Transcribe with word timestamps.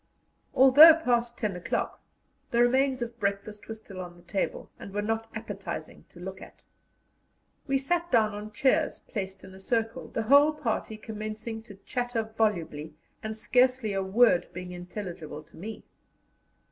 Although 0.55 0.95
past 0.95 1.37
ten 1.37 1.55
o'clock, 1.55 2.01
the 2.49 2.63
remains 2.63 3.03
of 3.03 3.19
breakfast 3.19 3.67
were 3.67 3.75
still 3.75 3.99
on 4.01 4.15
the 4.15 4.23
table, 4.23 4.71
and 4.79 4.91
were 4.91 5.01
not 5.03 5.29
appetizing 5.35 6.05
to 6.09 6.19
look 6.19 6.41
at. 6.41 6.63
We 7.67 7.77
sat 7.77 8.11
down 8.11 8.33
on 8.33 8.51
chairs 8.51 8.97
placed 9.07 9.43
in 9.43 9.53
a 9.53 9.59
circle, 9.59 10.07
the 10.07 10.23
whole 10.23 10.53
party 10.53 10.97
commencing 10.97 11.61
to 11.61 11.75
chatter 11.85 12.23
volubly, 12.35 12.95
and 13.21 13.37
scarcely 13.37 13.93
a 13.93 14.01
word 14.01 14.47
being 14.53 14.71
intelligible 14.71 15.43
to 15.43 15.55
me. 15.55 15.83